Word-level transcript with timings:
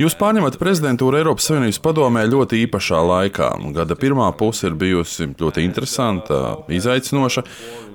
Jūs 0.00 0.16
pārņemat 0.16 0.56
prezidentūru 0.56 1.18
Eiropas 1.20 1.50
Savienības 1.50 1.78
padomē 1.84 2.22
ļoti 2.32 2.62
īpašā 2.64 3.02
laikā. 3.04 3.50
Gada 3.76 3.94
pirmā 4.00 4.30
puse 4.40 4.70
ir 4.70 4.78
bijusi 4.80 5.28
ļoti 5.36 5.66
interesanta, 5.66 6.38
izaicinoša. 6.72 7.44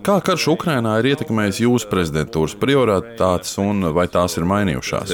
Kā 0.06 0.20
karš 0.24 0.46
Ukrainā 0.54 1.00
ir 1.02 1.10
ietekmējis 1.16 1.64
jūsu 1.66 1.90
prezidentūras 1.90 2.54
prioritātes 2.62 3.58
un 3.60 3.90
vai 3.98 4.06
tās 4.14 4.38
ir 4.38 4.46
mainījušās? 4.48 5.10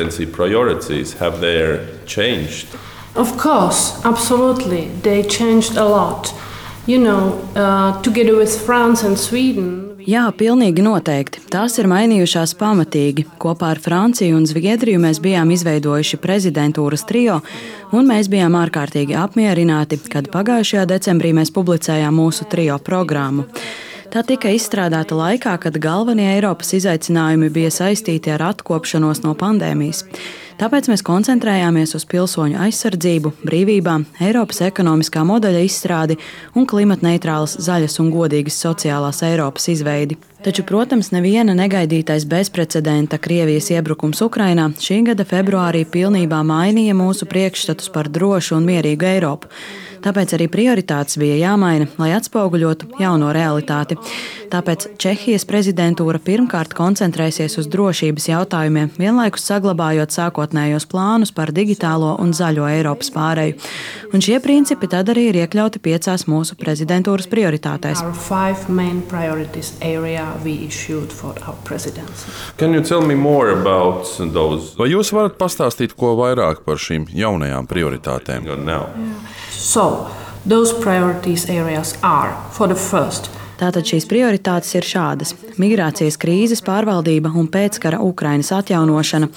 Of 3.15 3.37
course, 3.39 3.95
absolutely. 4.03 4.89
They 5.07 5.23
changed 5.23 5.77
a 5.77 5.87
lot. 5.87 6.33
You 6.85 6.99
know, 6.99 7.39
uh, 7.55 8.01
together 8.03 8.35
with 8.35 8.51
France 8.51 9.03
and 9.07 9.17
Sweden, 9.17 9.84
Jā, 10.05 10.27
pilnīgi 10.37 10.83
noteikti. 10.85 11.39
Tās 11.49 11.79
ir 11.81 11.87
mainījušās 11.89 12.51
pamatīgi. 12.59 13.23
Kopā 13.41 13.71
ar 13.73 13.79
Franciju 13.81 14.35
un 14.37 14.43
Zviedriju 14.45 14.99
mēs 15.01 15.17
bijām 15.23 15.49
izveidojuši 15.55 16.19
prezidentūras 16.21 17.07
trio, 17.09 17.39
un 17.89 18.05
mēs 18.05 18.29
bijām 18.29 18.53
ārkārtīgi 18.59 19.17
apmierināti, 19.17 19.97
kad 20.13 20.29
pagājušajā 20.29 20.85
decembrī 20.93 21.33
mēs 21.33 21.49
publicējām 21.55 22.21
mūsu 22.21 22.45
trio 22.51 22.77
programmu. 22.77 23.47
Tā 24.13 24.21
tika 24.29 24.53
izstrādāta 24.53 25.17
laikā, 25.17 25.57
kad 25.65 25.81
galvenie 25.81 26.29
Eiropas 26.35 26.75
izaicinājumi 26.77 27.49
bija 27.49 27.73
saistīti 27.73 28.29
ar 28.35 28.45
atkopšanos 28.51 29.25
no 29.25 29.33
pandēmijas. 29.33 30.05
Tāpēc 30.55 30.87
mēs 30.87 31.01
koncentrējāmies 31.03 31.91
uz 31.97 32.05
pilsoņu 32.07 32.55
aizsardzību, 32.63 33.33
brīvībām, 33.43 34.05
Eiropas 34.23 34.61
ekonomiskā 34.63 35.25
modeļa 35.27 35.63
izstrādi 35.67 36.15
un 36.55 36.63
klimatneitrālas, 36.71 37.57
zaļas 37.65 37.99
un 37.99 38.13
godīgas 38.13 38.61
sociālās 38.63 39.19
Eiropas 39.27 39.67
izveidi. 39.73 40.15
Taču, 40.45 40.63
protams, 40.63 41.09
neviena 41.11 41.55
negaidītais 41.57 42.23
bezprecedenta 42.31 43.19
Krievijas 43.19 43.67
iebrukums 43.73 44.21
Ukrainā 44.23 44.69
šī 44.79 45.01
gada 45.09 45.25
februārī 45.27 45.83
pilnībā 45.89 46.39
mainīja 46.47 46.95
mūsu 46.95 47.27
priekšstatus 47.27 47.91
par 47.91 48.07
drošu 48.07 48.55
un 48.55 48.69
mierīgu 48.69 49.09
Eiropu. 49.09 49.51
Tāpēc 50.05 50.35
arī 50.37 50.45
prioritātes 50.53 51.17
bija 51.17 51.39
jāmaina, 51.39 51.87
lai 51.97 52.11
atspoguļotu 52.13 52.91
jauno 53.01 53.31
realitāti. 53.33 53.97
Tāpēc 54.53 54.85
Čehijas 55.01 55.47
prezidentūra 55.49 56.19
pirmkārt 56.21 56.75
koncentrēsies 56.77 57.57
uz 57.57 57.65
drošības 57.73 58.29
jautājumiem, 58.29 58.91
vienlaikus 59.01 59.47
saglabājot 59.49 60.13
sākotnējos 60.45 60.85
plānus 60.89 61.31
par 61.33 61.51
digitālo 61.51 62.15
un 62.19 62.33
zaļo 62.33 62.67
Eiropas 62.69 63.11
pāreju. 63.11 63.57
Un 64.13 64.21
šie 64.21 64.39
principi 64.39 64.87
tad 64.87 65.09
arī 65.09 65.29
ir 65.29 65.35
iekļauti 65.43 65.79
piecās 65.81 66.27
mūsu 66.27 66.55
prezidentūras 66.55 67.27
prioritātēs. 67.27 68.03
Vai 74.77 74.89
jūs 74.89 75.13
varat 75.13 75.37
pastāstīt 75.39 75.95
ko 75.95 76.15
vairāk 76.15 76.63
par 76.65 76.77
šīm 76.77 77.07
jaunajām 77.11 77.67
prioritātēm? 77.67 78.45
Yeah. 78.45 78.85
So, 79.51 80.07
those 80.45 80.73
priorities 80.73 81.49
areas 81.49 81.97
are, 82.03 82.35
for 82.51 82.67
the 82.67 82.75
first, 82.75 83.31
Tātad 83.55 83.87
šīs 83.87 84.03
prioritātes 84.09 84.73
ir 84.75 84.83
šādas- 84.83 85.31
migrācijas 85.61 86.17
krīzes 86.19 86.59
pārvaldība 86.65 87.31
un 87.39 87.47
pēckara 87.47 88.01
Ukrainas 88.03 88.51
atjaunošana. 88.51 89.29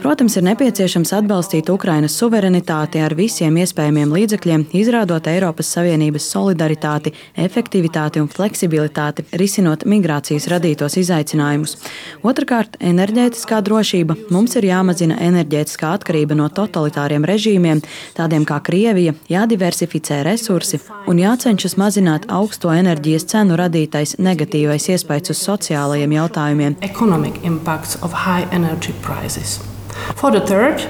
Protams, 0.00 0.36
ir 0.36 0.42
nepieciešams 0.42 1.12
atbalstīt 1.12 1.70
Ukrainas 1.70 2.16
suverenitāti 2.18 2.98
ar 3.04 3.14
visiem 3.14 3.54
iespējamiem 3.54 4.10
līdzekļiem, 4.10 4.64
izrādot 4.72 5.26
Eiropas 5.26 5.70
Savienības 5.76 6.26
solidaritāti, 6.34 7.12
efektivitāti 7.36 8.20
un 8.20 8.28
fleksibilitāti, 8.28 9.24
risinot 9.32 9.84
migrācijas 9.84 10.48
radītos 10.48 10.96
izaicinājumus. 10.96 11.76
Otrakārt, 12.24 12.74
enerģētiskā 12.80 13.60
drošība. 13.62 14.16
Mums 14.30 14.56
ir 14.56 14.66
jāmazina 14.70 15.20
enerģētiskā 15.20 15.92
atkarība 15.98 16.34
no 16.34 16.48
totalitāriem 16.48 17.22
režīmiem, 17.28 17.84
tādiem 18.16 18.44
kā 18.48 18.58
Krievija, 18.64 19.14
jādiversificē 19.28 20.24
resursi 20.24 20.80
un 21.06 21.20
jācenšas 21.22 21.76
mazināt 21.76 22.26
augsto 22.32 22.72
enerģijas 22.74 23.28
cenu 23.30 23.59
radītais 23.60 24.16
negatīvais 24.18 24.88
iespējas 24.96 25.34
uz 25.34 25.44
sociālajiem 25.48 26.16
jautājumiem. 26.18 26.80
For 30.16 30.30
the 30.30 30.40
third, 30.40 30.88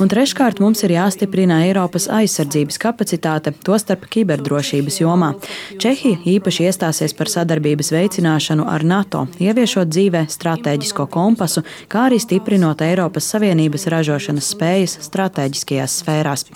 Un 0.00 0.08
treškārt 0.08 0.62
mums 0.64 0.80
ir 0.86 0.94
jāstiprina 0.94 1.58
Eiropas 1.66 2.06
aizsardzības 2.08 2.80
kapacitāte, 2.80 3.52
tostarp 3.66 4.06
kiberdrošības 4.14 4.96
jomā. 5.02 5.34
Čehija 5.82 6.22
īpaši 6.38 6.64
iestāsies 6.70 7.12
par 7.18 7.28
sadarbības 7.28 7.92
veicināšanu 7.92 8.64
ar 8.64 8.86
NATO, 8.88 9.26
ieviešot 9.44 9.92
dzīvē 9.92 10.24
stratēģisko 10.32 11.04
kompasu, 11.12 11.66
kā 11.92 12.08
arī 12.08 12.22
stiprinot 12.22 12.80
Eiropas 12.88 13.28
Savienības 13.34 13.90
ražošanas 13.92 14.48
spējas 14.56 14.96
stratēģiskajās 15.10 16.00
sfērās. 16.00 16.48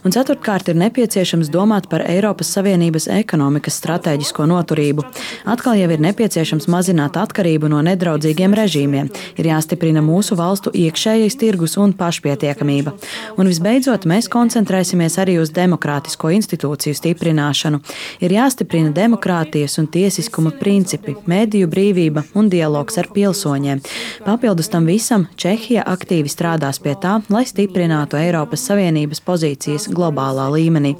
Un 0.00 0.14
ceturtkārt 0.14 0.70
ir 0.72 0.78
nepieciešams 0.80 1.50
domāt 1.52 1.88
par 1.92 2.00
Eiropas 2.08 2.48
Savienības 2.54 3.06
ekonomikas 3.12 3.76
stratēģisko 3.82 4.46
noturību. 4.48 5.04
Atkal 5.52 5.76
jau 5.76 5.90
ir 5.92 6.00
nepieciešams 6.00 6.68
mazināt 6.72 7.18
atkarību 7.20 7.68
no 7.68 7.82
nedraudzīgiem 7.84 8.54
režīmiem, 8.56 9.10
ir 9.36 9.48
jāstiprina 9.50 10.00
mūsu 10.04 10.38
valstu 10.40 10.72
iekšējais 10.72 11.36
tirgus 11.40 11.76
un 11.80 11.92
pašpietiekamība. 11.98 12.94
Un 13.36 13.50
visbeidzot, 13.50 14.06
mēs 14.08 14.30
koncentrēsimies 14.32 15.18
arī 15.20 15.36
uz 15.42 15.52
demokrātisko 15.56 16.32
institūciju 16.38 16.96
stiprināšanu. 16.96 17.82
Ir 18.24 18.36
jāstiprina 18.38 18.94
demokrātijas 18.96 19.76
un 19.82 19.90
tiesiskuma 19.92 20.54
principi, 20.56 21.16
mediju 21.28 21.68
brīvība 21.68 22.24
un 22.34 22.48
dialogs 22.48 22.96
ar 23.00 23.10
pilsoņiem. 23.12 23.84
Papildus 24.24 24.72
tam 24.72 24.88
visam 24.88 25.28
Čehija 25.36 25.84
aktīvi 25.92 26.32
strādās 26.32 26.80
pie 26.80 26.96
tā, 27.00 27.18
lai 27.28 27.44
stiprinātu 27.48 28.16
Eiropas 28.20 28.64
Savienības 28.70 29.20
pozīcijas 29.28 29.89
globālā 29.94 30.48
līmenī. 30.54 30.94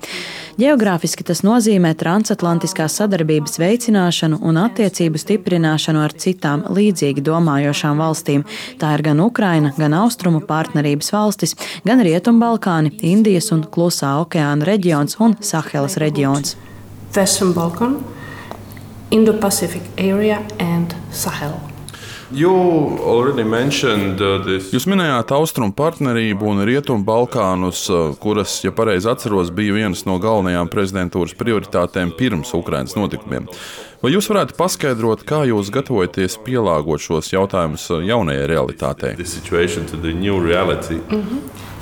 Geogrāfiski 0.60 1.24
tas 1.24 1.40
nozīmē 1.46 1.94
transatlantiskās 1.96 2.98
sadarbības 3.00 3.56
veicināšanu 3.62 4.40
un 4.44 4.58
attiecību 4.60 5.20
stiprināšanu 5.22 6.02
ar 6.02 6.12
citām 6.12 6.66
līdzīgi 6.68 7.24
domājošām 7.24 8.02
valstīm. 8.02 8.44
Tā 8.82 8.92
ir 8.98 9.04
gan 9.06 9.22
Ukraina, 9.24 9.72
gan 9.78 9.96
Austrumu 10.02 10.42
partnerības 10.44 11.14
valstis, 11.14 11.56
gan 11.86 12.04
Rietumbalkāni, 12.04 12.92
Indijas 13.14 13.52
un 13.56 13.64
Klusā 13.64 14.18
okeāna 14.20 14.68
reģions 14.68 15.16
un 15.24 15.38
Sahelas 15.40 15.96
reģions. 16.02 16.58
Western 17.16 17.54
Balkan, 17.56 17.98
Indo-Pacific 19.10 19.82
area 19.96 20.42
and 20.58 20.94
Sahel. 21.10 21.69
Uh, 22.30 22.38
Jūs 24.70 24.84
minējāt 24.86 25.32
austrumu 25.34 25.74
partnerību 25.74 26.46
un 26.52 26.62
rietumu 26.68 27.02
Balkānus, 27.02 27.80
uh, 27.90 28.12
kuras, 28.22 28.52
ja 28.62 28.70
pareizi 28.70 29.10
atceros, 29.10 29.50
bija 29.50 29.74
vienas 29.74 30.06
no 30.06 30.14
galvenajām 30.22 30.70
prezidentūras 30.70 31.34
prioritātēm 31.40 32.14
pirms 32.14 32.54
Ukraiņas 32.54 32.94
notikumiem. 32.94 33.50
Vai 34.00 34.14
jūs 34.14 34.30
varētu 34.30 34.54
paskaidrot, 34.60 35.26
kā 35.26 35.42
jūs 35.50 35.74
gatavojaties 35.74 36.38
pielāgot 36.46 37.02
šos 37.02 37.34
jautājumus 37.34 37.90
uh, 37.90 37.98
jaunajai 38.06 38.46
realitātei? 38.46 39.18
Mm 39.18 39.26
-hmm. 41.26 41.40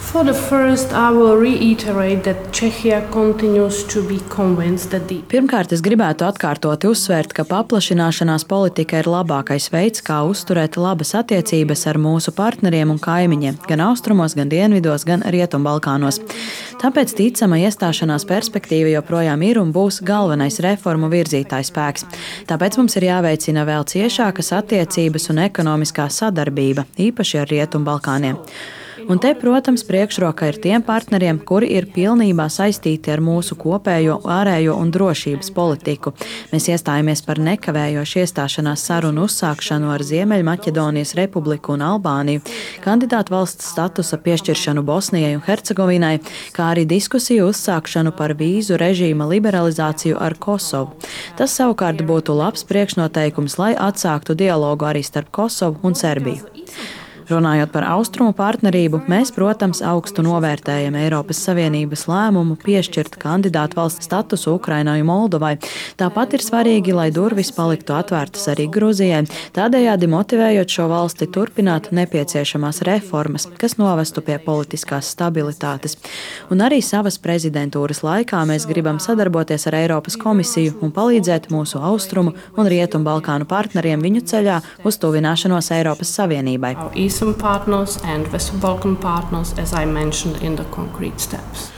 For 0.09 0.25
the 0.25 0.33
first, 0.33 0.93
I 0.93 1.11
will 1.11 1.37
reiterate 1.37 2.23
that 2.23 2.51
Czechia 2.51 3.11
continues 3.11 3.85
to 3.93 4.03
be 4.03 4.19
convinced 4.29 4.91
that 4.91 5.09
the 5.09 5.19
Pirmkārt, 5.29 5.73
es 5.77 5.83
gribētu 5.85 6.25
atkārtot 6.25 6.87
uzsvērt, 6.89 7.35
ka 7.37 7.45
paplašināšanās 7.45 8.47
politika 8.49 9.03
ir 9.03 9.09
labākais 9.11 9.69
veids, 9.69 10.01
kā 10.01 10.23
uzturēt 10.39 10.79
labas 10.79 11.13
attiecības 11.19 11.85
ar 11.91 11.99
mūsu 12.01 12.33
partneriem 12.37 12.95
un 12.95 13.01
kaimiņiem, 13.03 13.59
gan 13.69 13.83
austrumos, 13.89 14.37
gan 14.39 14.51
dienvidos, 14.53 15.05
gan 15.09 15.25
rietumbalkānos. 15.35 16.21
Tāpēc 16.79 17.15
ticama 17.19 17.59
iestāšanās 17.65 18.27
perspektīva 18.29 18.95
joprojām 18.95 19.43
ir 19.45 19.61
un 19.61 19.75
būs 19.75 20.01
galvenais 20.07 20.61
reformu 20.65 21.11
virzītājs 21.13 21.73
spēks. 21.73 22.09
Tāpēc 22.49 22.79
mums 22.81 22.97
ir 23.01 23.11
jāveicina 23.11 23.67
vēl 23.69 23.87
ciešākas 23.91 24.55
attiecības 24.63 25.33
un 25.35 25.45
ekonomiskā 25.49 26.09
sadarbība, 26.13 26.87
īpaši 27.09 27.43
ar 27.43 27.57
Rietumbalkāniem. 27.57 28.39
Un 29.09 29.17
te, 29.17 29.31
protams, 29.33 29.87
priekšroka 29.89 30.51
ir 30.51 30.59
tiem 30.61 30.83
partneriem, 30.85 31.39
kuri 31.49 31.71
ir 31.79 31.87
pilnībā 31.95 32.45
saistīti 32.53 33.09
ar 33.09 33.23
mūsu 33.25 33.57
kopējo 33.57 34.19
ārējo 34.29 34.75
un 34.77 34.91
drošības 34.93 35.49
politiku. 35.57 36.13
Mēs 36.51 36.67
iestājāmies 36.75 37.25
par 37.25 37.41
nekavējošu 37.47 38.21
iestāšanās 38.21 38.85
sarunu 38.91 39.25
uzsākšanu 39.25 39.89
ar 39.95 40.05
Ziemeļmaķedonijas 40.05 41.15
republiku 41.17 41.73
un 41.79 41.87
Albāniju, 41.89 42.45
kandidātu 42.85 43.33
valsts 43.33 43.73
statusa 43.73 44.21
piešķiršanu 44.29 44.85
Bosnijai 44.85 45.33
un 45.39 45.45
Hercegovinai, 45.49 46.19
kā 46.53 46.69
arī 46.75 46.85
diskusiju 46.93 47.49
uzsākšanu 47.49 48.13
par 48.13 48.37
vīzu 48.37 48.77
režīma 48.77 49.25
liberalizāciju 49.33 50.21
ar 50.21 50.37
Kosovu. 50.37 51.01
Tas 51.41 51.57
savukārt 51.57 52.05
būtu 52.05 52.37
labs 52.37 52.69
priekšnoteikums, 52.69 53.57
lai 53.57 53.73
atsāktu 53.73 54.37
dialogu 54.37 54.93
arī 54.93 55.01
starp 55.01 55.33
Kosovu 55.33 55.81
un 55.81 55.97
Serbiju. 55.97 56.45
Runājot 57.29 57.69
par 57.75 57.85
austrumu 57.85 58.33
partnerību, 58.33 59.03
mēs, 59.11 59.29
protams, 59.37 59.83
augstu 59.85 60.23
novērtējam 60.25 60.95
Eiropas 60.97 61.43
Savienības 61.45 62.07
lēmumu 62.09 62.55
piešķirt 62.63 63.19
kandidātu 63.21 63.77
valsts 63.77 64.09
statusu 64.09 64.55
Ukrainai 64.57 65.03
un 65.03 65.11
Moldovai. 65.11 65.59
Tāpat 66.01 66.39
ir 66.39 66.45
svarīgi, 66.47 66.95
lai 66.97 67.11
durvis 67.13 67.51
paliktu 67.53 67.93
atvērtas 67.99 68.49
arī 68.49 68.65
Grūzijai, 68.73 69.27
tādējādi 69.57 70.09
motivējot 70.09 70.73
šo 70.73 70.87
valsti 70.89 71.29
turpināt 71.35 71.91
nepieciešamās 71.99 72.81
reformas, 72.89 73.45
kas 73.61 73.77
novestu 73.77 74.25
pie 74.25 74.39
politiskās 74.41 75.13
stabilitātes. 75.13 75.99
Un 76.49 76.65
arī 76.65 76.81
savas 76.81 77.21
prezidentūras 77.21 78.01
laikā 78.09 78.41
mēs 78.49 78.65
gribam 78.73 79.03
sadarboties 79.05 79.69
ar 79.69 79.77
Eiropas 79.83 80.17
komisiju 80.17 80.79
un 80.81 80.97
palīdzēt 80.97 81.51
mūsu 81.53 81.85
austrumu 81.93 82.33
un 82.57 82.73
rietumu 82.73 83.05
Balkānu 83.11 83.45
partneriem 83.53 84.01
viņu 84.01 84.25
ceļā 84.33 84.59
uz 84.89 85.01
tuvināšanos 85.05 85.73
Eiropas 85.77 86.17
Savienībai. 86.17 86.75
Our 86.79 87.18
Eastern 87.19 87.35
partners 87.35 87.99
and 88.05 88.29
Western 88.29 88.61
Balkan 88.61 88.95
partners, 88.97 89.53
as 89.59 89.73
I 89.73 89.85
mentioned 89.85 90.41
in 90.41 90.55
the 90.55 90.63
concrete 90.67 91.19
steps. 91.19 91.73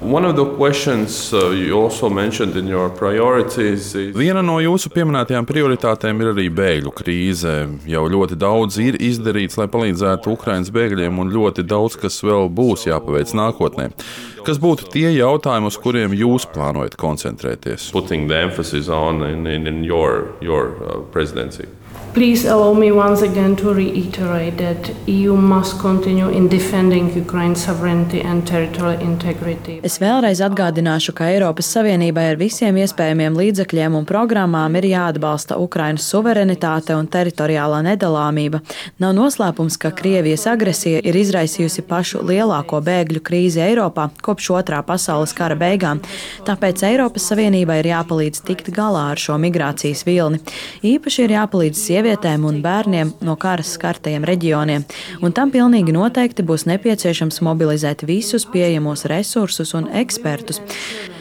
One 0.00 0.24
of 0.24 0.34
the 0.34 0.56
questions 0.56 1.32
uh, 1.32 1.50
you 1.50 1.78
also 1.80 2.08
mentioned 2.08 2.56
in 2.56 2.66
your 2.66 2.90
priorities 2.90 3.94
is 3.94 4.16
Viena 4.16 4.42
no 4.42 4.56
jūsu 4.58 4.90
pieminētajām 4.90 5.46
prioritātēm 5.46 6.24
ir 6.24 6.32
arī 6.32 6.48
bēgļu 6.50 6.94
krīze. 6.98 7.54
Jau 7.86 8.02
ļoti 8.10 8.34
daudz 8.34 8.80
ir 8.82 8.98
izdarīts, 8.98 9.60
lai 9.60 9.68
palīdzētu 9.70 10.34
Ukraiņas 10.34 10.74
bēgļiem, 10.74 11.22
un 11.22 11.30
ļoti 11.36 11.62
daudz 11.70 11.94
kas 12.00 12.18
vēl 12.26 12.50
būs 12.50 12.88
jāpaveic 12.90 13.30
nākotnē. 13.38 13.92
Kas 14.42 14.58
būtu 14.58 14.90
tie 14.90 15.12
jautājumi, 15.20 15.70
uz 15.70 15.78
kuriem 15.78 16.18
jūs 16.18 16.50
plānojat 16.50 16.98
koncentrēties? 16.98 17.92
putting 17.92 18.26
the 18.26 18.42
emphasis 18.42 18.88
on 18.88 19.22
in, 19.22 19.46
in, 19.46 19.68
in 19.68 19.84
your, 19.84 20.34
your 20.40 20.74
uh, 20.82 20.98
presidency. 21.14 21.68
Please 22.14 22.44
allow 22.44 22.74
me 22.74 22.90
once 22.90 23.22
again 23.22 23.54
to 23.56 23.72
reiterate 23.72 24.56
that 24.58 24.90
EU 25.06 25.36
must 25.36 25.78
continue 25.78 26.28
in 26.28 26.48
defending 26.48 27.06
Ukraine's 27.14 27.64
sovereignty 27.64 28.20
and 28.20 28.44
territorial 28.44 29.00
integrity. 29.00 29.78
Es 29.86 30.00
vēlreiz 30.02 30.40
atgādināšu, 30.42 31.14
ka 31.14 31.28
Eiropas 31.30 31.68
Savienībai 31.70 32.24
ar 32.32 32.40
visiem 32.40 32.80
iespējamiem 32.82 33.38
līdzekļiem 33.38 33.94
un 33.94 34.08
programmām 34.08 34.74
ir 34.80 34.88
jāatbalsta 34.90 35.60
Ukrainas 35.62 36.08
suverenitāte 36.10 36.96
un 36.98 37.06
teritoriālā 37.06 37.78
nedalāmība. 37.86 38.58
Nav 38.98 39.14
noslēpums, 39.14 39.78
ka 39.78 39.92
Krievijas 39.94 40.48
agresija 40.50 41.04
ir 41.06 41.14
izraisījusi 41.14 41.86
pašu 41.86 42.24
lielāko 42.26 42.82
bēgļu 42.90 43.22
krīzi 43.22 43.62
Eiropā 43.68 44.08
kopš 44.18 44.50
otrā 44.58 44.82
pasaules 44.82 45.36
kara 45.38 45.54
beigām. 45.54 46.02
Tāpēc 46.42 46.82
Eiropas 46.90 47.30
Savienībai 47.30 47.78
ir 47.84 47.92
jāpalīdz 47.92 48.42
tikt 48.50 48.74
galā 48.74 49.12
ar 49.14 49.24
šo 49.28 49.38
migrācijas 49.38 50.02
vilni. 50.10 50.42
Īpaši 50.82 51.28
ir 51.28 51.38
jāpalīdz 51.38 51.86
sievietēm 51.90 52.46
un 52.46 52.60
bērniem 52.62 53.14
no 53.26 53.36
kara 53.40 53.64
skartajiem 53.66 54.26
reģioniem, 54.28 54.86
un 55.24 55.34
tam 55.34 55.50
pilnīgi 55.54 55.94
noteikti 55.96 56.46
būs 56.46 56.68
nepieciešams 56.70 57.42
mobilizēt 57.46 58.06
visus 58.06 58.46
pieejamos 58.50 59.08
resursus 59.10 59.74
un 59.78 59.90
ekspertus. 60.02 60.62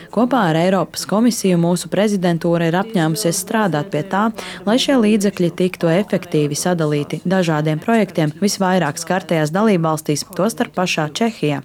Kopā 0.09 0.39
ar 0.49 0.57
Eiropas 0.57 1.03
komisiju 1.05 1.59
mūsu 1.61 1.85
prezidentūra 1.91 2.65
ir 2.71 2.75
apņēmusies 2.79 3.39
strādāt 3.43 3.91
pie 3.93 3.99
tā, 4.09 4.23
lai 4.65 4.77
šie 4.81 4.95
līdzekļi 4.97 5.49
tiktu 5.59 5.91
efektīvi 5.93 6.55
sadalīti 6.57 7.19
dažādiem 7.29 7.77
projektiem 7.83 8.33
visvairāk 8.41 8.97
skartajās 8.97 9.53
dalībvalstīs, 9.53 10.25
tostarp 10.33 10.73
pašā 10.79 11.05
Čehijā. 11.13 11.59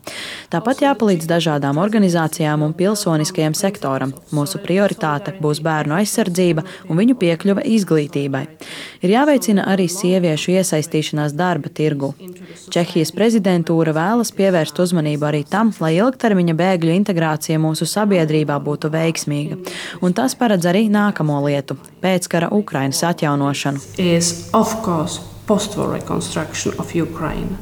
Tāpat 0.53 0.83
jāpalīdz 0.85 1.29
dažādām 1.31 1.81
organizācijām 1.81 2.67
un 2.67 2.75
pilsoniskajam 2.77 3.57
sektoram. 3.57 4.13
Mūsu 4.37 4.61
prioritāte 4.61 5.33
būs 5.41 5.63
bērnu 5.65 5.97
aizsardzība 6.03 6.67
un 6.91 7.01
viņu 7.01 7.17
piekļuve 7.25 7.65
izglītībai. 7.79 8.45
Ir 9.01 9.15
jāveicina 9.17 9.65
arī 9.73 9.89
sieviešu 9.89 10.59
iesaistīšanās 10.59 11.33
darba 11.33 11.73
tirgu. 11.73 12.13
Čehijas 12.75 13.15
prezidentūra 13.17 13.97
vēlas 13.97 14.35
pievērst 14.37 14.85
uzmanību 14.85 15.31
arī 15.33 15.43
tam, 15.49 15.73
lai 15.81 15.95
ilgtermiņa 15.97 16.61
bēgļu 16.61 16.95
integrācija 17.01 17.61
mūsu 17.63 17.89
sabiedrībā 17.89 18.34
būtu 18.43 18.91
veiksmīga. 18.91 19.61
Un 20.03 20.13
tas 20.13 20.35
paredz 20.35 20.67
arī 20.67 20.89
nākamo 20.91 21.39
lietu- 21.47 21.77
pēckara 22.03 22.51
Ukrainas 22.51 23.03
atjaunošanu. 23.03 23.79
Is, 23.99 24.51
of 24.53 24.83
course, 24.83 25.21
post-war 25.47 25.93
reconstruction 25.93 26.73
of 26.79 26.95
Ukraine. 26.95 27.57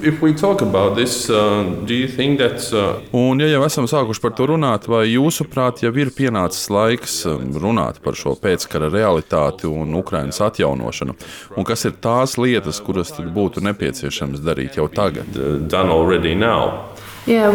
If 0.00 0.22
we 0.22 0.32
talk 0.32 0.62
about 0.62 0.96
this, 0.96 1.28
uh, 1.28 1.64
do 1.84 1.94
you 1.94 2.06
think 2.06 2.38
that 2.38 2.72
uh, 2.72 3.02
Un, 3.12 3.40
ja 3.40 3.48
jau 3.50 3.64
esam 3.66 3.88
sākuši 3.90 4.22
par 4.22 4.30
to 4.38 4.46
runāt, 4.46 4.86
vai 4.86 5.08
jūsuprāt, 5.10 5.82
jau 5.82 5.90
ir 5.98 6.12
pienācis 6.14 6.70
laiks 6.70 7.26
um, 7.26 7.50
runāt 7.58 7.98
par 8.04 8.14
šo 8.14 8.36
pēckara 8.38 8.92
realitāti 8.94 9.66
un 9.66 9.96
Ukraiņas 9.98 10.38
atjaunošanu? 10.46 11.16
Un 11.58 11.66
kas 11.66 11.82
ir 11.90 11.98
tās 11.98 12.36
lietas, 12.38 12.78
kuras 12.78 13.10
tad 13.16 13.26
būtu 13.34 13.64
nepieciešams 13.66 14.38
darīt 14.38 14.78
jau 14.78 14.86
tagad? 14.86 15.34
uh, 15.34 15.58
done 15.66 15.90
already 15.90 16.34
now? 16.34 16.94
Yeah, 17.26 17.50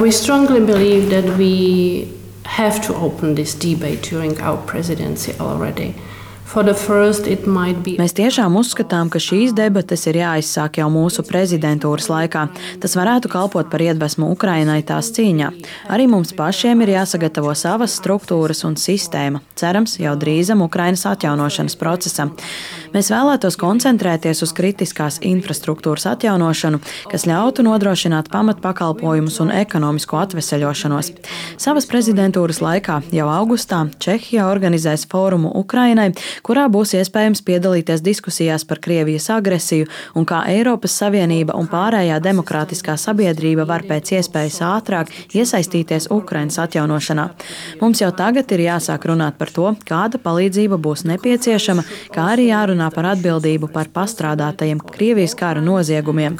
have 2.53 2.79
to 2.85 2.93
open 2.93 3.33
this 3.33 3.55
debate 3.55 4.03
during 4.03 4.39
our 4.39 4.57
presidency 4.67 5.33
already. 5.39 5.95
Mēs 7.97 8.13
tiešām 8.13 8.53
uzskatām, 8.59 9.09
ka 9.09 9.17
šīs 9.17 9.55
debates 9.57 10.03
ir 10.05 10.19
jāizsāk 10.19 10.77
jau 10.77 10.85
mūsu 10.93 11.23
prezidentūras 11.25 12.11
laikā. 12.11 12.43
Tas 12.83 12.93
varētu 12.93 13.31
kalpot 13.33 13.71
par 13.71 13.81
iedvesmu 13.81 14.29
Ukrainai 14.35 14.83
tās 14.85 15.09
cīņā. 15.15 15.49
Arī 15.89 16.05
mums 16.11 16.29
pašiem 16.37 16.85
ir 16.85 16.93
jāsagatavo 16.93 17.55
savas 17.57 17.95
struktūras 17.97 18.61
un 18.69 18.77
sistēma, 18.77 19.41
cerams, 19.57 19.97
jau 19.97 20.13
drīzam 20.13 20.61
Ukrainas 20.61 21.07
atjaunošanas 21.09 21.77
procesam. 21.81 22.35
Mēs 22.93 23.09
vēlētos 23.09 23.57
koncentrēties 23.57 24.43
uz 24.45 24.53
kritiskās 24.53 25.17
infrastruktūras 25.25 26.05
atjaunošanu, 26.11 26.77
kas 27.09 27.25
ļautu 27.25 27.65
nodrošināt 27.65 28.29
pamatpakalpojumus 28.29 29.39
un 29.41 29.49
ekonomisko 29.57 30.21
atveseļošanos. 30.21 31.09
Savas 31.57 31.89
prezidentūras 31.89 32.61
laikā 32.61 32.99
jau 33.09 33.25
augustā 33.33 33.81
Čehija 33.97 34.45
organizēs 34.51 35.07
fórumu 35.09 35.49
Ukrainai, 35.57 36.11
kurā 36.43 36.67
būs 36.71 36.93
iespējams 36.99 37.41
piedalīties 37.47 38.03
diskusijās 38.03 38.65
par 38.67 38.81
Krievijas 38.83 39.29
agresiju 39.33 39.87
un 40.19 40.27
kā 40.29 40.43
Eiropas 40.51 40.95
Savienība 41.01 41.55
un 41.59 41.69
pārējā 41.71 42.19
demokrātiskā 42.23 42.97
sabiedrība 42.99 43.65
var 43.69 43.85
pēc 43.87 44.13
iespējas 44.19 44.59
ātrāk 44.67 45.11
iesaistīties 45.33 46.09
Ukrainas 46.13 46.59
atjaunošanā. 46.63 47.29
Mums 47.81 48.03
jau 48.03 48.11
tagad 48.15 48.51
ir 48.55 48.65
jāsāk 48.67 49.09
runāt 49.11 49.39
par 49.39 49.51
to, 49.55 49.71
kāda 49.87 50.21
palīdzība 50.21 50.77
būs 50.77 51.05
nepieciešama, 51.09 51.85
kā 52.13 52.29
arī 52.35 52.49
jārunā 52.51 52.91
par 52.93 53.13
atbildību 53.15 53.71
par 53.73 53.91
pastrādātajiem 53.95 54.83
Krievijas 54.93 55.37
kara 55.39 55.63
noziegumiem. 55.63 56.37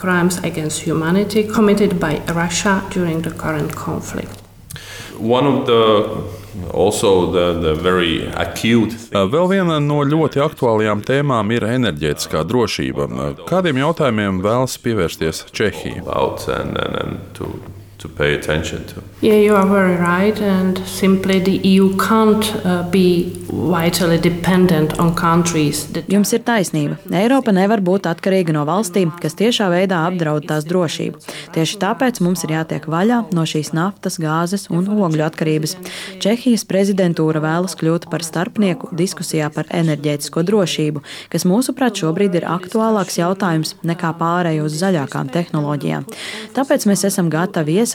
One 5.19 5.47
of 5.47 5.65
the 5.65 5.81
also 6.73 7.31
the, 7.31 7.59
the 7.59 7.73
very 7.75 8.25
acute 8.35 8.93
Uh, 9.13 9.27
Vēl 9.29 9.47
viena 9.51 9.79
no 9.81 10.01
ļoti 10.05 10.41
aktuālajām 10.41 11.03
tēmām 11.05 11.53
ir 11.53 11.65
enerģētiskā 11.67 12.43
drošība. 12.49 13.07
Uh, 13.09 13.45
Kādiem 13.49 13.81
jautājumiem 13.83 14.41
vēlas 14.43 14.77
pievērsties 14.81 15.45
Čehija? 15.53 16.03
To 18.03 18.09
pay 18.09 18.35
attention 18.35 18.83
to. 18.91 19.01
Yeah, 19.21 19.39
you 19.39 19.55
are 19.55 19.65
very 19.65 19.95
right, 19.95 20.37
and 20.41 20.77
simply 20.85 21.39
the 21.39 21.55
EU 21.63 21.95
can't 21.97 22.45
uh, 22.65 22.83
be 22.91 23.31
vitally 23.47 24.17
dependent 24.17 24.99
on 24.99 25.15
countries 25.15 25.87
that 25.93 26.09
Jums 26.11 26.33
ir 26.35 26.41
taisnība. 26.43 26.97
Eiropa 27.07 27.53
nevar 27.55 27.79
būt 27.79 28.09
atkarīga 28.11 28.51
no 28.51 28.65
valstīm, 28.67 29.13
kas 29.23 29.37
tiešā 29.39 29.69
veidā 29.71 30.01
apdraud 30.09 30.43
tās 30.49 30.67
drošību. 30.67 31.21
Tieši 31.55 31.79
tāpēc 31.79 32.19
mums 32.25 32.43
ir 32.43 32.57
jātiek 32.57 32.89
vaļā 32.91 33.21
no 33.31 33.45
šīs 33.47 33.71
naftas, 33.77 34.19
gāzes 34.19 34.67
un 34.73 34.89
ogļu 34.91 35.23
atkarības. 35.29 35.77
Čehijas 36.23 36.67
prezidentūra 36.67 37.39
vēlas 37.45 37.77
kļūt 37.79 38.09
par 38.11 38.25
starpnieku 38.27 38.91
diskusijā 38.99 39.47
par 39.55 39.71
enerģētisko 39.71 40.43
drošību, 40.51 41.05
kas 41.31 41.47
mūsuprāt 41.47 42.03
šobrīd 42.03 42.35
ir 42.41 42.49
aktuālāks 42.51 43.21
jautājums 43.21 43.77
nekā 43.87 44.11
pārējo 44.19 44.67
uz 44.67 44.75
zaļākām 44.83 45.31
tehnoloģijām. 45.31 46.09
Tāpēc 46.57 46.89
mēs 46.91 47.07
esam 47.07 47.31
gatavi 47.31 47.79
iesaistīties 47.79 47.92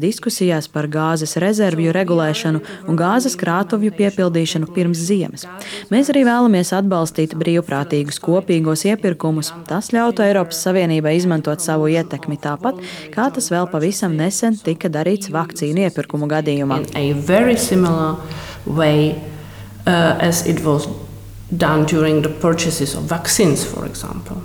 diskusijās 0.00 0.68
par 0.72 0.88
gāzes 0.90 1.36
rezervju 1.40 1.92
regulēšanu 1.94 2.60
un 2.88 2.98
gāzes 2.98 3.36
krātuvju 3.38 3.92
piepildīšanu 3.98 4.70
pirms 4.74 4.98
ziemas. 5.08 5.46
Mēs 5.92 6.10
arī 6.12 6.24
vēlamies 6.28 6.74
atbalstīt 6.76 7.36
brīvprātīgus 7.38 8.18
kopīgos 8.24 8.84
iepirkumus. 8.90 9.52
Tas 9.68 9.92
ļautu 9.94 10.26
Eiropas 10.26 10.62
Savienībai 10.66 11.16
izmantot 11.18 11.62
savu 11.64 11.88
ietekmi 11.92 12.38
tāpat, 12.42 12.82
kā 13.14 13.28
tas 13.34 13.50
vēl 13.54 13.70
pavisam 13.70 14.16
nesen 14.18 14.58
tika 14.58 14.90
darīts 14.92 15.30
vakcīnu 15.34 15.86
iepirkumu 15.88 16.28
gadījumā. 16.30 16.82
way 18.66 19.20
uh, 19.86 20.18
as 20.20 20.46
it 20.46 20.64
was 20.64 20.88
done 21.56 21.86
during 21.86 22.22
the 22.22 22.28
purchases 22.28 22.94
of 22.94 23.04
vaccines, 23.04 23.64
for 23.64 23.86
example. 23.86 24.42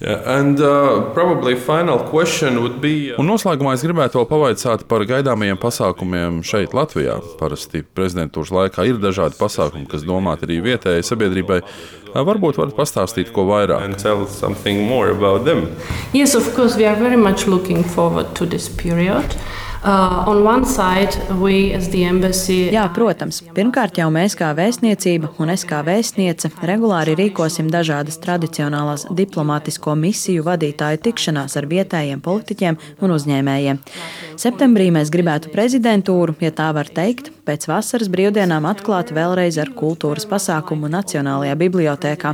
And 0.00 0.60
uh, 0.60 1.10
probably 1.14 1.54
final 1.56 1.98
question 1.98 2.60
would 2.60 2.82
be. 2.82 3.12
Uh, 3.14 3.20
Un 3.22 3.30
noslēgumā 3.30 3.72
es 3.78 3.84
gribētu 3.86 4.18
vēl 4.20 4.26
pavaicāt 4.28 4.84
par 4.90 5.06
gaidāmajiem 5.08 5.56
pasākumiem 5.56 6.42
šeit, 6.44 6.74
Latvijā. 6.76 7.16
Parasti 7.40 7.80
prezidentūras 7.96 8.52
laikā 8.52 8.84
ir 8.90 9.00
dažādi 9.00 9.38
pasākumi, 9.40 9.88
kas 9.88 10.04
domāti 10.04 10.44
arī 10.44 10.60
vietējai 10.68 11.06
sabiedrībai. 11.06 11.62
Varbūt 12.16 12.60
varat 12.60 12.76
pastāstīt 12.76 13.32
ko 13.32 13.46
vairāk. 13.48 13.84
and 13.84 13.98
tell 13.98 14.26
something 14.26 14.84
more 14.88 15.10
about 15.10 15.44
them. 15.44 15.66
Yes, 16.12 16.34
of 16.34 16.54
course, 16.54 16.76
we 16.76 16.84
are 16.84 16.96
very 16.96 17.16
much 17.16 17.46
looking 17.46 17.82
forward 17.82 18.34
to 18.36 18.44
this 18.46 18.68
period. 18.68 19.36
Uh. 19.86 20.24
Jā, 22.74 22.88
protams. 22.90 23.38
Pirmkārt, 23.54 24.00
jau 24.00 24.08
mēs 24.10 24.34
kā 24.34 24.48
vēstniecība 24.58 25.30
un 25.38 25.52
es 25.54 25.62
kā 25.68 25.78
vēstniece 25.86 26.50
regulāri 26.66 27.14
rīkosim 27.20 27.68
dažādas 27.70 28.18
tradicionālās 28.24 29.06
diplomātisko 29.14 29.94
misiju 30.00 30.42
vadītāju 30.48 31.04
tikšanās 31.06 31.54
ar 31.60 31.70
vietējiem 31.70 32.24
politiķiem 32.24 32.80
un 32.98 33.14
uzņēmējiem. 33.20 33.78
Septembrī 34.34 34.90
mēs 34.98 35.14
gribētu 35.14 35.54
prezidentūru, 35.54 36.34
ja 36.42 36.50
tā 36.50 36.72
var 36.74 36.90
teikt, 36.90 37.30
pēc 37.46 37.68
vasaras 37.70 38.10
brīvdienām 38.12 38.66
atklāt 38.68 39.12
vēlreiz 39.14 39.56
ar 39.62 39.70
kultūras 39.76 40.26
pasākumu 40.28 40.90
Nacionālajā 40.90 41.54
bibliotēkā. 41.60 42.32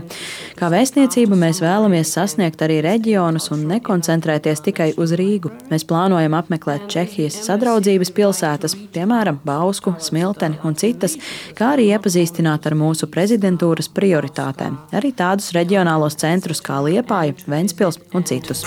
Kā 0.58 0.70
vēstniecība 0.72 1.36
mēs 1.38 1.60
vēlamies 1.62 2.14
sasniegt 2.16 2.64
arī 2.64 2.80
reģionus 2.84 3.50
un 3.54 3.66
nekoncentrēties 3.70 4.64
tikai 4.64 4.88
uz 5.00 5.12
Rīgu. 5.18 5.52
Mēs 5.70 5.84
plānojam 5.88 6.36
apmeklēt 6.38 6.88
Čehijas 6.92 7.36
sadraudzības 7.46 8.12
pilsētas, 8.16 8.76
piemēram, 8.94 9.40
Bausku, 9.44 9.94
Smilteni 10.00 10.60
un 10.64 10.76
citas, 10.80 11.18
kā 11.58 11.74
arī 11.76 11.90
iepazīstināt 11.92 12.68
ar 12.70 12.78
mūsu 12.78 13.08
prezidentūras 13.12 13.90
prioritātēm. 13.92 14.78
Arī 14.96 15.12
tādus 15.16 15.52
reģionālos 15.56 16.16
centrus 16.20 16.64
kā 16.64 16.80
Liepāja, 16.84 17.36
Ventspils 17.46 18.00
un 18.16 18.24
citus. 18.28 18.64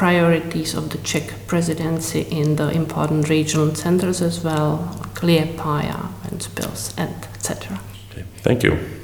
Priorities 0.00 0.74
of 0.74 0.88
the 0.90 0.98
Czech 1.04 1.32
presidency 1.46 2.26
in 2.30 2.56
the 2.56 2.70
important 2.70 3.28
regional 3.28 3.74
centers 3.74 4.22
as 4.22 4.44
well, 4.44 4.78
Liepaja, 5.70 6.08
Ventspils, 6.24 6.92
and 6.98 7.14
etc. 7.34 7.78
Thank 8.42 8.62
you. 8.64 8.99